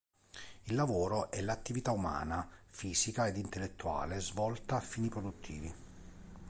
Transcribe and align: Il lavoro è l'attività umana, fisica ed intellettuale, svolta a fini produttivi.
Il 0.63 0.73
lavoro 0.73 1.29
è 1.29 1.41
l'attività 1.41 1.91
umana, 1.91 2.49
fisica 2.65 3.27
ed 3.27 3.37
intellettuale, 3.37 4.19
svolta 4.19 4.77
a 4.77 4.81
fini 4.81 5.09
produttivi. 5.09 5.73